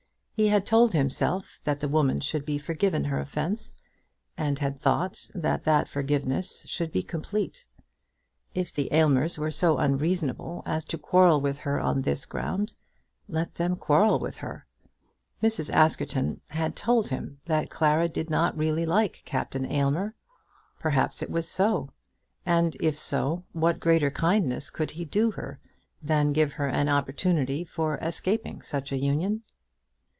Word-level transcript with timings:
He 0.33 0.47
had 0.47 0.65
told 0.65 0.93
himself 0.93 1.61
that 1.65 1.81
the 1.81 1.87
woman 1.87 2.19
should 2.19 2.47
be 2.47 2.57
forgiven 2.57 3.03
her 3.03 3.19
offence, 3.19 3.77
and 4.35 4.57
had 4.57 4.79
thought 4.79 5.29
that 5.35 5.65
that 5.65 5.87
forgiveness 5.87 6.63
should 6.65 6.91
be 6.91 7.03
complete. 7.03 7.67
If 8.55 8.73
the 8.73 8.89
Aylmers 8.91 9.37
were 9.37 9.51
so 9.51 9.77
unreasonable 9.77 10.63
as 10.65 10.83
to 10.85 10.97
quarrel 10.97 11.41
with 11.41 11.59
her 11.59 11.79
on 11.79 12.01
this 12.01 12.25
ground, 12.25 12.73
let 13.27 13.53
them 13.53 13.75
quarrel 13.75 14.17
with 14.17 14.37
her. 14.37 14.65
Mrs. 15.43 15.71
Askerton 15.71 16.41
had 16.47 16.75
told 16.75 17.09
him 17.09 17.39
that 17.45 17.69
Clara 17.69 18.09
did 18.09 18.31
not 18.31 18.57
really 18.57 18.87
like 18.87 19.21
Captain 19.25 19.67
Aylmer. 19.71 20.15
Perhaps 20.79 21.21
it 21.21 21.29
was 21.29 21.47
so; 21.47 21.91
and 22.47 22.75
if 22.79 22.97
so, 22.97 23.43
what 23.51 23.79
greater 23.79 24.09
kindness 24.09 24.71
could 24.71 24.89
he 24.89 25.05
do 25.05 25.29
her 25.29 25.59
than 26.01 26.33
give 26.33 26.53
her 26.53 26.67
an 26.67 26.89
opportunity 26.89 27.63
for 27.63 27.97
escaping 28.01 28.63
such 28.63 28.91
a 28.91 28.97
union? 28.97 29.43